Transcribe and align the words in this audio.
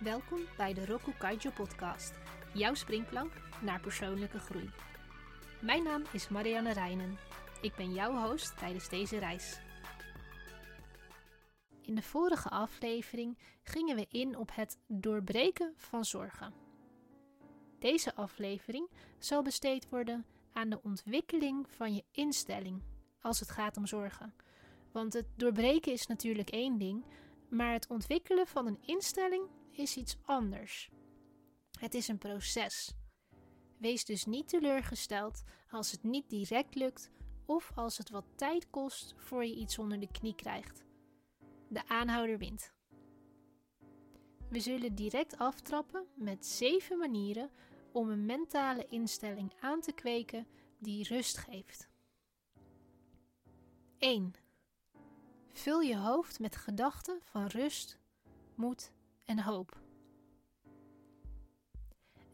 Welkom 0.00 0.40
bij 0.56 0.74
de 0.74 0.84
Roku 0.86 1.12
Kaijo 1.18 1.50
podcast, 1.54 2.12
jouw 2.54 2.74
springplank 2.74 3.32
naar 3.62 3.80
persoonlijke 3.80 4.38
groei. 4.38 4.70
Mijn 5.60 5.82
naam 5.82 6.02
is 6.12 6.28
Marianne 6.28 6.72
Reinen. 6.72 7.18
Ik 7.60 7.74
ben 7.74 7.92
jouw 7.92 8.28
host 8.28 8.58
tijdens 8.58 8.88
deze 8.88 9.18
reis. 9.18 9.60
In 11.82 11.94
de 11.94 12.02
vorige 12.02 12.48
aflevering 12.48 13.38
gingen 13.62 13.96
we 13.96 14.06
in 14.10 14.36
op 14.36 14.50
het 14.54 14.78
doorbreken 14.86 15.72
van 15.76 16.04
zorgen. 16.04 16.52
Deze 17.78 18.14
aflevering 18.14 18.88
zal 19.18 19.42
besteed 19.42 19.88
worden 19.88 20.26
aan 20.52 20.70
de 20.70 20.82
ontwikkeling 20.82 21.68
van 21.68 21.94
je 21.94 22.04
instelling 22.12 22.82
als 23.20 23.40
het 23.40 23.50
gaat 23.50 23.76
om 23.76 23.86
zorgen. 23.86 24.34
Want 24.92 25.12
het 25.12 25.26
doorbreken 25.36 25.92
is 25.92 26.06
natuurlijk 26.06 26.50
één 26.50 26.78
ding, 26.78 27.04
maar 27.48 27.72
het 27.72 27.86
ontwikkelen 27.88 28.46
van 28.46 28.66
een 28.66 28.78
instelling 28.80 29.58
is 29.80 29.96
iets 29.96 30.16
anders. 30.24 30.90
Het 31.78 31.94
is 31.94 32.08
een 32.08 32.18
proces. 32.18 32.94
Wees 33.78 34.04
dus 34.04 34.24
niet 34.24 34.48
teleurgesteld 34.48 35.42
als 35.70 35.90
het 35.90 36.02
niet 36.02 36.30
direct 36.30 36.74
lukt 36.74 37.10
of 37.46 37.72
als 37.74 37.98
het 37.98 38.10
wat 38.10 38.24
tijd 38.34 38.70
kost 38.70 39.14
voor 39.16 39.44
je 39.44 39.54
iets 39.54 39.78
onder 39.78 40.00
de 40.00 40.10
knie 40.10 40.34
krijgt. 40.34 40.84
De 41.68 41.88
aanhouder 41.88 42.38
wint. 42.38 42.72
We 44.48 44.60
zullen 44.60 44.94
direct 44.94 45.38
aftrappen 45.38 46.06
met 46.14 46.46
zeven 46.46 46.98
manieren 46.98 47.50
om 47.92 48.10
een 48.10 48.26
mentale 48.26 48.86
instelling 48.86 49.52
aan 49.60 49.80
te 49.80 49.92
kweken 49.92 50.46
die 50.78 51.08
rust 51.08 51.38
geeft. 51.38 51.88
1. 53.98 54.34
Vul 55.52 55.80
je 55.80 55.96
hoofd 55.96 56.38
met 56.38 56.56
gedachten 56.56 57.20
van 57.22 57.46
rust, 57.46 57.98
moed 58.54 58.92
hoop. 59.38 59.80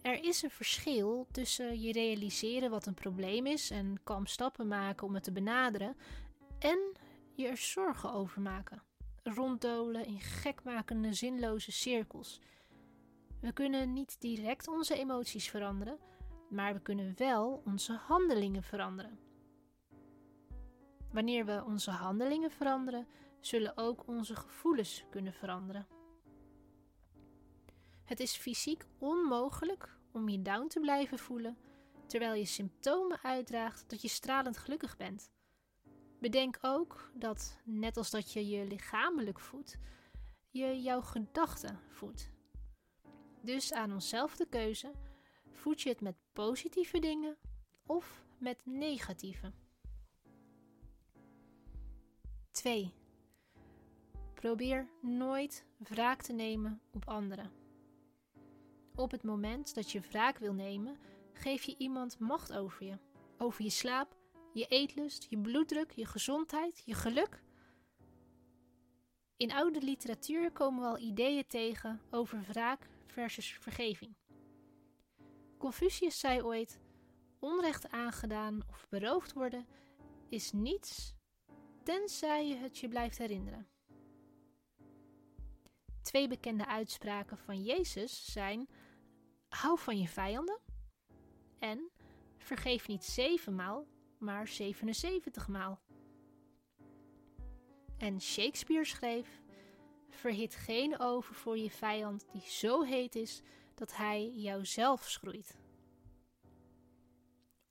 Er 0.03 0.25
is 0.25 0.43
een 0.43 0.51
verschil 0.51 1.27
tussen 1.31 1.81
je 1.81 1.93
realiseren 1.93 2.71
wat 2.71 2.87
een 2.87 2.95
probleem 2.95 3.47
is 3.47 3.71
en 3.71 4.01
kalm 4.05 4.27
stappen 4.27 4.69
maken 4.69 5.07
om 5.07 5.15
het 5.15 5.23
te 5.23 5.33
benaderen 5.33 5.97
en 6.59 6.79
je 7.35 7.49
er 7.49 7.57
zorgen 7.57 8.13
over 8.13 8.41
maken. 8.41 8.83
Ronddolen 9.23 10.07
in 10.07 10.21
gekmakende 10.21 11.13
zinloze 11.13 11.73
cirkels. 11.73 12.41
We 13.41 13.53
kunnen 13.53 13.93
niet 13.93 14.21
direct 14.21 14.69
onze 14.69 14.95
emoties 14.95 15.51
veranderen, 15.51 15.99
maar 16.51 16.75
we 16.75 16.81
kunnen 16.81 17.15
wel 17.17 17.63
onze 17.65 17.93
handelingen 17.93 18.63
veranderen. 18.63 19.19
Wanneer 21.13 21.47
we 21.47 21.65
onze 21.67 21.91
handelingen 21.91 22.51
veranderen, 22.51 23.07
zullen 23.41 23.77
ook 23.77 24.07
onze 24.07 24.37
gevoelens 24.37 25.05
kunnen 25.11 25.33
veranderen. 25.33 25.87
Het 28.07 28.21
is 28.21 28.37
fysiek 28.37 28.85
onmogelijk 28.99 29.97
om 30.13 30.29
je 30.29 30.43
down 30.43 30.67
te 30.67 30.81
blijven 30.81 31.19
voelen 31.19 31.57
terwijl 32.07 32.35
je 32.35 32.45
symptomen 32.45 33.19
uitdraagt 33.23 33.85
dat 33.91 34.03
je 34.03 34.09
stralend 34.09 34.57
gelukkig 34.57 34.97
bent. 34.97 35.31
Bedenk 36.21 36.59
ook 36.61 37.11
dat, 37.15 37.61
net 37.65 37.97
als 37.97 38.11
dat 38.11 38.33
je 38.33 38.49
je 38.49 38.67
lichamelijk 38.67 39.41
voedt, 39.41 39.79
je 40.51 40.83
jouw 40.83 41.01
gedachten 41.01 41.81
voedt. 41.89 42.31
Dus 43.41 43.73
aan 43.73 43.93
onszelf 43.93 44.37
de 44.37 44.47
keuze: 44.49 44.93
voed 45.51 45.81
je 45.81 45.89
het 45.89 46.01
met 46.01 46.17
positieve 46.33 46.99
dingen 46.99 47.37
of 47.87 48.25
met 48.39 48.59
negatieve? 48.65 49.53
2. 52.51 52.95
Probeer 54.35 54.89
nooit 55.01 55.65
wraak 55.77 56.23
te 56.23 56.33
nemen 56.33 56.81
op 56.93 57.09
anderen. 57.09 57.66
Op 58.97 59.11
het 59.11 59.23
moment 59.23 59.75
dat 59.75 59.91
je 59.91 60.01
wraak 60.01 60.39
wil 60.39 60.53
nemen, 60.53 60.97
geef 61.33 61.63
je 61.63 61.75
iemand 61.79 62.19
macht 62.19 62.53
over 62.53 62.87
je. 62.87 62.99
Over 63.39 63.65
je 63.65 63.71
slaap, 63.71 64.17
je 64.53 64.67
eetlust, 64.67 65.27
je 65.31 65.39
bloeddruk, 65.39 65.91
je 65.91 66.07
gezondheid, 66.07 66.83
je 66.85 66.95
geluk. 66.95 67.43
In 69.37 69.53
oude 69.53 69.81
literatuur 69.81 70.53
komen 70.53 70.83
we 70.83 70.89
al 70.89 70.99
ideeën 70.99 71.47
tegen 71.47 72.01
over 72.11 72.45
wraak 72.49 72.89
versus 73.07 73.53
vergeving. 73.53 74.15
Confucius 75.59 76.19
zei 76.19 76.43
ooit: 76.43 76.81
onrecht 77.39 77.91
aangedaan 77.91 78.63
of 78.71 78.87
beroofd 78.89 79.33
worden 79.33 79.67
is 80.29 80.53
niets 80.53 81.15
tenzij 81.83 82.49
je 82.49 82.57
het 82.57 82.79
je 82.79 82.89
blijft 82.89 83.19
herinneren. 83.19 83.69
Twee 86.03 86.29
bekende 86.29 86.67
uitspraken 86.67 87.39
van 87.39 87.63
Jezus 87.63 88.33
zijn: 88.33 88.69
hou 89.57 89.79
van 89.79 89.99
je 89.99 90.09
vijanden 90.09 90.59
en 91.59 91.91
vergeef 92.39 92.89
niet 92.89 93.05
zevenmaal, 93.05 93.87
maar 94.19 94.49
77 94.49 95.49
maal. 95.49 95.81
En 97.99 98.21
Shakespeare 98.21 98.85
schreef: 98.85 99.43
Verhit 100.09 100.55
geen 100.55 100.99
oven 100.99 101.35
voor 101.35 101.59
je 101.59 101.71
vijand 101.71 102.27
die 102.33 102.41
zo 102.41 102.83
heet 102.83 103.15
is 103.15 103.43
dat 103.75 103.97
hij 103.97 104.33
jouzelf 104.35 105.09
schroeit. 105.09 105.59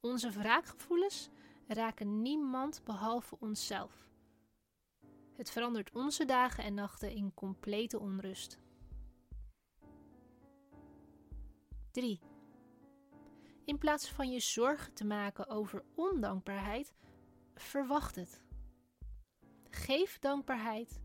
Onze 0.02 0.32
wraakgevoelens 0.32 1.30
raken 1.68 2.22
niemand 2.22 2.82
behalve 2.84 3.36
onszelf. 3.40 4.08
Het 5.36 5.52
verandert 5.52 5.92
onze 5.92 6.26
dagen 6.26 6.64
en 6.64 6.74
nachten 6.74 7.12
in 7.12 7.34
complete 7.34 8.00
onrust. 8.00 8.60
3. 11.96 12.20
In 13.66 13.78
plaats 13.78 14.10
van 14.10 14.32
je 14.32 14.40
zorgen 14.40 14.94
te 14.94 15.06
maken 15.06 15.48
over 15.48 15.84
ondankbaarheid, 15.96 16.94
verwacht 17.54 18.16
het. 18.16 18.44
Geef 19.70 20.20
dankbaarheid 20.20 21.02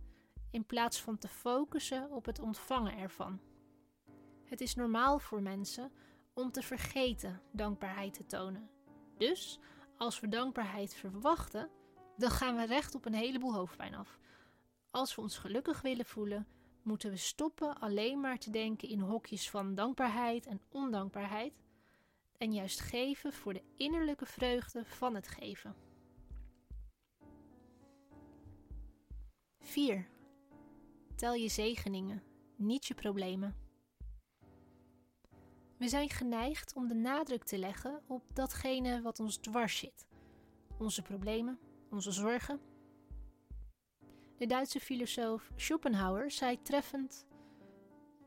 in 0.51 0.67
plaats 0.67 1.01
van 1.01 1.19
te 1.19 1.29
focussen 1.29 2.11
op 2.11 2.25
het 2.25 2.39
ontvangen 2.39 2.97
ervan. 2.99 3.41
Het 4.45 4.61
is 4.61 4.75
normaal 4.75 5.19
voor 5.19 5.43
mensen 5.43 5.93
om 6.35 6.51
te 6.51 6.63
vergeten 6.63 7.43
dankbaarheid 7.53 8.15
te 8.15 8.27
tonen. 8.27 8.71
Dus 9.19 9.61
als 9.97 10.21
we 10.21 10.29
dankbaarheid 10.29 10.95
verwachten, 10.95 11.71
dan 12.17 12.31
gaan 12.31 12.57
we 12.57 12.67
recht 12.67 12.95
op 12.95 13.05
een 13.05 13.15
heleboel 13.15 13.55
hoofdpijn 13.55 13.95
af. 13.95 14.19
Als 14.91 15.15
we 15.15 15.21
ons 15.21 15.39
gelukkig 15.39 15.81
willen 15.81 16.07
voelen, 16.07 16.47
moeten 16.83 17.11
we 17.11 17.17
stoppen 17.17 17.79
alleen 17.79 18.21
maar 18.21 18.39
te 18.39 18.51
denken 18.51 18.89
in 18.89 19.01
hokjes 19.01 19.51
van 19.51 19.75
dankbaarheid 19.75 20.47
en 20.47 20.61
ondankbaarheid 20.69 21.53
en 22.39 22.53
juist 22.53 22.81
geven 22.81 23.33
voor 23.33 23.53
de 23.53 23.63
innerlijke 23.77 24.27
vreugde 24.27 24.85
van 24.85 25.15
het 25.15 25.29
geven. 25.29 25.75
4. 29.59 30.09
Tel 31.17 31.35
je 31.35 31.49
zegeningen, 31.49 32.23
niet 32.57 32.87
je 32.87 32.95
problemen. 32.95 33.57
We 35.77 35.89
zijn 35.89 36.11
geneigd 36.11 36.75
om 36.75 36.89
de 36.89 36.95
nadruk 36.95 37.45
te 37.45 37.59
leggen 37.59 38.03
op 38.07 38.23
datgene 38.33 39.03
wat 39.03 39.21
ons 39.21 39.37
dwars 39.37 39.79
zit. 39.79 40.07
Onze 40.79 41.03
problemen, 41.03 41.59
onze 41.91 42.13
zorgen. 42.13 42.70
De 44.41 44.47
Duitse 44.47 44.81
filosoof 44.81 45.51
Schopenhauer 45.57 46.31
zei 46.31 46.63
treffend: 46.63 47.27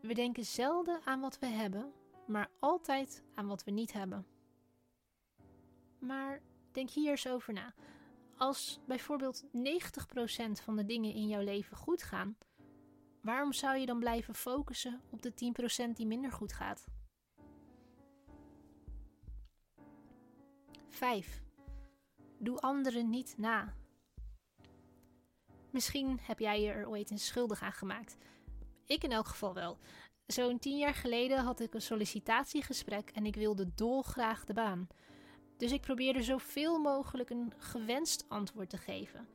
We 0.02 0.14
denken 0.14 0.46
zelden 0.46 1.02
aan 1.06 1.20
wat 1.20 1.40
we 1.40 1.46
hebben, 1.46 1.94
maar 2.28 2.50
altijd 2.60 3.24
aan 3.36 3.48
wat 3.48 3.64
we 3.64 3.72
niet 3.72 3.94
hebben. 3.94 4.26
Maar 6.00 6.42
denk 6.72 6.90
hier 6.90 7.10
eens 7.10 7.28
over 7.28 7.54
na. 7.54 7.74
Als 8.38 8.80
bijvoorbeeld 8.88 9.44
90% 9.46 9.50
van 10.64 10.76
de 10.76 10.86
dingen 10.86 11.14
in 11.14 11.28
jouw 11.28 11.42
leven 11.42 11.78
goed 11.78 12.04
gaan, 12.04 12.38
waarom 13.22 13.54
zou 13.54 13.78
je 13.78 13.86
dan 13.86 14.00
blijven 14.00 14.36
focussen 14.36 15.02
op 15.10 15.22
de 15.22 15.54
10% 15.90 15.92
die 15.94 16.08
minder 16.08 16.32
goed 16.32 16.54
gaat? 16.54 16.86
5. 20.90 21.44
Doe 22.40 22.60
anderen 22.60 23.10
niet 23.10 23.38
na. 23.38 23.74
Misschien 25.74 26.20
heb 26.22 26.40
jij 26.40 26.62
je 26.62 26.72
er 26.72 26.88
ooit 26.88 27.12
een 27.12 27.20
schuldig 27.20 27.62
aan 27.62 27.72
gemaakt. 27.72 28.18
Ik 28.86 29.04
in 29.04 29.12
elk 29.12 29.28
geval 29.28 29.54
wel. 29.54 29.78
Zo'n 30.26 30.60
tien 30.60 30.78
jaar 30.78 30.94
geleden 30.94 31.38
had 31.38 31.60
ik 31.60 31.74
een 31.74 31.82
sollicitatiegesprek 31.82 33.10
en 33.10 33.26
ik 33.26 33.36
wilde 33.36 33.74
dolgraag 33.76 34.46
de 34.46 34.54
baan. 34.54 34.88
Dus 35.58 35.72
ik 35.72 35.82
probeerde 35.82 36.24
zoveel 36.24 36.80
mogelijk 36.80 37.30
een 37.30 37.54
gewenst 37.58 38.26
antwoord 38.30 38.70
te 38.70 38.78
geven. 38.78 39.28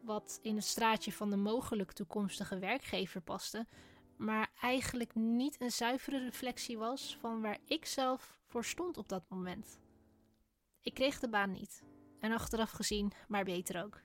Wat 0.00 0.38
in 0.42 0.56
het 0.56 0.64
straatje 0.64 1.12
van 1.12 1.30
de 1.30 1.36
mogelijk 1.36 1.92
toekomstige 1.92 2.58
werkgever 2.58 3.20
paste, 3.20 3.66
maar 4.16 4.50
eigenlijk 4.60 5.14
niet 5.14 5.60
een 5.60 5.72
zuivere 5.72 6.18
reflectie 6.18 6.78
was 6.78 7.16
van 7.20 7.40
waar 7.40 7.58
ik 7.66 7.86
zelf 7.86 8.38
voor 8.46 8.64
stond 8.64 8.98
op 8.98 9.08
dat 9.08 9.24
moment. 9.28 9.78
Ik 10.80 10.94
kreeg 10.94 11.18
de 11.18 11.28
baan 11.28 11.52
niet. 11.52 11.82
En 12.20 12.32
achteraf 12.32 12.70
gezien, 12.70 13.12
maar 13.28 13.44
beter 13.44 13.84
ook. 13.84 14.00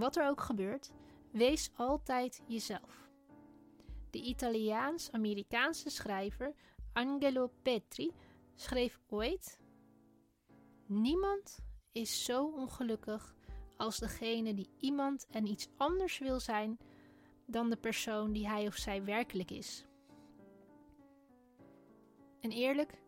Wat 0.00 0.16
er 0.16 0.28
ook 0.28 0.40
gebeurt, 0.40 0.90
wees 1.30 1.70
altijd 1.76 2.42
jezelf. 2.46 3.10
De 4.10 4.22
Italiaans-Amerikaanse 4.22 5.90
schrijver 5.90 6.54
Angelo 6.92 7.50
Petri 7.62 8.12
schreef 8.54 9.00
ooit: 9.08 9.60
Niemand 10.86 11.58
is 11.92 12.24
zo 12.24 12.46
ongelukkig 12.46 13.34
als 13.76 13.98
degene 13.98 14.54
die 14.54 14.70
iemand 14.78 15.26
en 15.30 15.46
iets 15.46 15.68
anders 15.76 16.18
wil 16.18 16.40
zijn 16.40 16.78
dan 17.46 17.70
de 17.70 17.76
persoon 17.76 18.32
die 18.32 18.48
hij 18.48 18.66
of 18.66 18.76
zij 18.76 19.04
werkelijk 19.04 19.50
is. 19.50 19.84
En 22.40 22.50
eerlijk, 22.50 23.02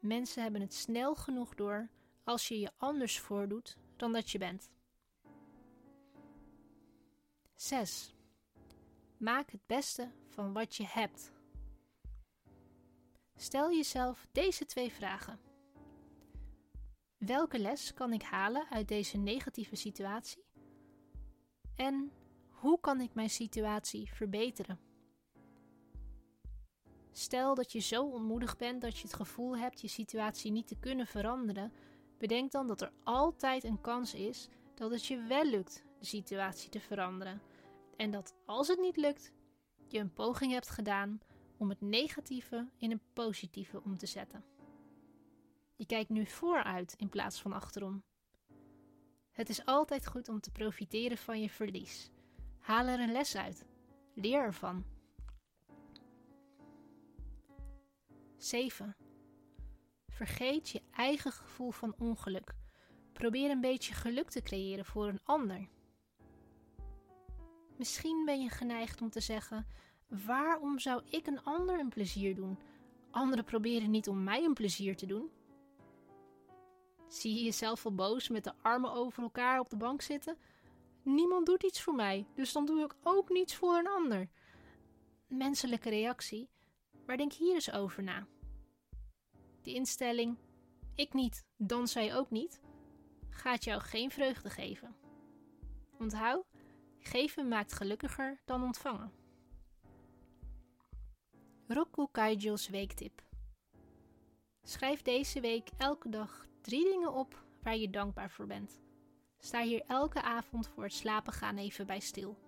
mensen 0.00 0.42
hebben 0.42 0.60
het 0.60 0.74
snel 0.74 1.14
genoeg 1.14 1.54
door 1.54 1.90
als 2.24 2.48
je 2.48 2.60
je 2.60 2.70
anders 2.76 3.20
voordoet 3.20 3.76
dan 3.96 4.12
dat 4.12 4.30
je 4.30 4.38
bent. 4.38 4.70
6. 7.62 8.14
Maak 9.16 9.50
het 9.50 9.66
beste 9.66 10.10
van 10.28 10.52
wat 10.52 10.76
je 10.76 10.84
hebt. 10.86 11.32
Stel 13.36 13.70
jezelf 13.70 14.26
deze 14.32 14.66
twee 14.66 14.92
vragen. 14.92 15.40
Welke 17.16 17.58
les 17.58 17.94
kan 17.94 18.12
ik 18.12 18.22
halen 18.22 18.66
uit 18.70 18.88
deze 18.88 19.16
negatieve 19.16 19.76
situatie? 19.76 20.44
En 21.76 22.12
hoe 22.48 22.80
kan 22.80 23.00
ik 23.00 23.14
mijn 23.14 23.30
situatie 23.30 24.12
verbeteren? 24.12 24.80
Stel 27.12 27.54
dat 27.54 27.72
je 27.72 27.80
zo 27.80 28.04
ontmoedigd 28.04 28.58
bent 28.58 28.80
dat 28.80 28.98
je 28.98 29.02
het 29.02 29.14
gevoel 29.14 29.56
hebt 29.56 29.80
je 29.80 29.88
situatie 29.88 30.50
niet 30.50 30.68
te 30.68 30.78
kunnen 30.78 31.06
veranderen, 31.06 31.72
bedenk 32.18 32.50
dan 32.50 32.66
dat 32.66 32.80
er 32.80 32.92
altijd 33.02 33.64
een 33.64 33.80
kans 33.80 34.14
is 34.14 34.48
dat 34.74 34.90
het 34.90 35.06
je 35.06 35.22
wel 35.22 35.44
lukt 35.44 35.84
de 35.98 36.06
situatie 36.06 36.70
te 36.70 36.80
veranderen. 36.80 37.51
En 38.02 38.10
dat 38.10 38.34
als 38.46 38.68
het 38.68 38.80
niet 38.80 38.96
lukt, 38.96 39.32
je 39.88 39.98
een 39.98 40.12
poging 40.12 40.52
hebt 40.52 40.68
gedaan 40.68 41.20
om 41.56 41.68
het 41.68 41.80
negatieve 41.80 42.68
in 42.76 42.90
een 42.90 43.02
positieve 43.12 43.82
om 43.82 43.98
te 43.98 44.06
zetten. 44.06 44.44
Je 45.76 45.86
kijkt 45.86 46.10
nu 46.10 46.26
vooruit 46.26 46.94
in 46.96 47.08
plaats 47.08 47.40
van 47.40 47.52
achterom. 47.52 48.02
Het 49.30 49.48
is 49.48 49.64
altijd 49.64 50.06
goed 50.06 50.28
om 50.28 50.40
te 50.40 50.50
profiteren 50.50 51.18
van 51.18 51.40
je 51.40 51.50
verlies. 51.50 52.10
Haal 52.58 52.86
er 52.86 53.00
een 53.00 53.12
les 53.12 53.36
uit. 53.36 53.64
Leer 54.14 54.42
ervan. 54.42 54.84
7. 58.36 58.96
Vergeet 60.08 60.68
je 60.68 60.82
eigen 60.90 61.32
gevoel 61.32 61.70
van 61.70 61.94
ongeluk. 61.98 62.54
Probeer 63.12 63.50
een 63.50 63.60
beetje 63.60 63.94
geluk 63.94 64.30
te 64.30 64.42
creëren 64.42 64.84
voor 64.84 65.08
een 65.08 65.24
ander. 65.24 65.68
Misschien 67.82 68.24
ben 68.24 68.40
je 68.40 68.48
geneigd 68.48 69.00
om 69.00 69.10
te 69.10 69.20
zeggen: 69.20 69.66
waarom 70.08 70.78
zou 70.78 71.02
ik 71.08 71.26
een 71.26 71.42
ander 71.42 71.80
een 71.80 71.88
plezier 71.88 72.34
doen? 72.34 72.58
Anderen 73.10 73.44
proberen 73.44 73.90
niet 73.90 74.08
om 74.08 74.22
mij 74.22 74.44
een 74.44 74.54
plezier 74.54 74.96
te 74.96 75.06
doen. 75.06 75.30
Zie 77.08 77.34
je 77.34 77.44
jezelf 77.44 77.84
al 77.84 77.94
boos 77.94 78.28
met 78.28 78.44
de 78.44 78.52
armen 78.62 78.92
over 78.92 79.22
elkaar 79.22 79.60
op 79.60 79.70
de 79.70 79.76
bank 79.76 80.02
zitten? 80.02 80.36
Niemand 81.02 81.46
doet 81.46 81.62
iets 81.62 81.82
voor 81.82 81.94
mij, 81.94 82.26
dus 82.34 82.52
dan 82.52 82.66
doe 82.66 82.84
ik 82.84 82.94
ook 83.02 83.28
niets 83.28 83.54
voor 83.54 83.74
een 83.74 83.88
ander. 83.88 84.28
Menselijke 85.26 85.88
reactie, 85.88 86.48
maar 87.06 87.16
denk 87.16 87.32
hier 87.32 87.54
eens 87.54 87.72
over 87.72 88.02
na. 88.02 88.26
De 89.62 89.74
instelling, 89.74 90.38
ik 90.94 91.12
niet, 91.12 91.44
dan 91.56 91.88
zij 91.88 92.16
ook 92.16 92.30
niet, 92.30 92.60
gaat 93.30 93.64
jou 93.64 93.80
geen 93.80 94.10
vreugde 94.10 94.50
geven. 94.50 94.96
Onthoud, 95.98 96.51
geven 97.02 97.48
maakt 97.48 97.72
gelukkiger 97.72 98.40
dan 98.44 98.62
ontvangen. 98.62 99.12
Roku 101.66 102.06
Kaijo's 102.10 102.68
weektip. 102.68 103.22
Schrijf 104.62 105.02
deze 105.02 105.40
week 105.40 105.68
elke 105.78 106.08
dag 106.08 106.46
drie 106.60 106.84
dingen 106.84 107.12
op 107.12 107.44
waar 107.62 107.76
je 107.76 107.90
dankbaar 107.90 108.30
voor 108.30 108.46
bent. 108.46 108.80
Sta 109.38 109.62
hier 109.62 109.82
elke 109.86 110.22
avond 110.22 110.68
voor 110.68 110.82
het 110.82 110.92
slapen 110.92 111.32
gaan 111.32 111.56
even 111.56 111.86
bij 111.86 112.00
stil. 112.00 112.38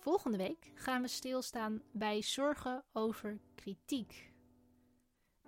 Volgende 0.00 0.36
week 0.36 0.70
gaan 0.74 1.02
we 1.02 1.08
stilstaan 1.08 1.82
bij 1.92 2.22
zorgen 2.22 2.84
over 2.92 3.40
kritiek. 3.54 4.32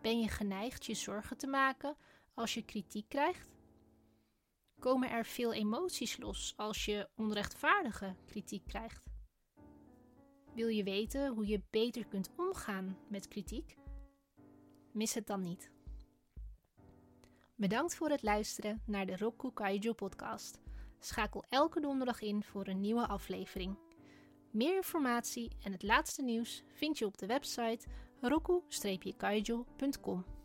Ben 0.01 0.21
je 0.21 0.29
geneigd 0.29 0.87
je 0.87 0.95
zorgen 0.95 1.37
te 1.37 1.47
maken 1.47 1.97
als 2.35 2.55
je 2.55 2.65
kritiek 2.65 3.09
krijgt? 3.09 3.52
Komen 4.83 5.11
er 5.11 5.25
veel 5.25 5.53
emoties 5.53 6.19
los 6.19 6.53
als 6.57 6.85
je 6.85 7.09
onrechtvaardige 7.17 8.15
kritiek 8.27 8.65
krijgt? 8.65 9.03
Wil 10.55 10.69
je 10.69 10.83
weten 10.83 11.35
hoe 11.35 11.47
je 11.47 11.63
beter 11.71 12.07
kunt 12.07 12.31
omgaan 12.37 12.99
met 13.09 13.29
kritiek? 13.29 13.77
Mis 14.93 15.15
het 15.15 15.27
dan 15.27 15.41
niet. 15.41 15.71
Bedankt 17.55 17.95
voor 17.95 18.11
het 18.11 18.23
luisteren 18.23 18.83
naar 18.87 19.07
de 19.07 19.17
Roku 19.17 19.53
Kaijo 19.53 19.93
podcast. 19.93 20.61
Schakel 20.99 21.45
elke 21.49 21.81
donderdag 21.81 22.21
in 22.21 22.45
voor 22.45 22.67
een 22.67 22.81
nieuwe 22.81 23.07
aflevering. 23.07 23.79
Meer 24.51 24.77
informatie 24.77 25.51
en 25.63 25.73
het 25.73 25.83
laatste 25.83 26.23
nieuws 26.23 26.63
vind 26.73 26.99
je 26.99 27.07
op 27.07 27.19
de 27.19 27.27
website 27.27 27.87
roku-kaijo.com. 28.21 30.42